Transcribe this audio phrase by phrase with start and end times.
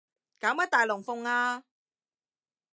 [0.39, 1.63] 搞乜大龍鳳啊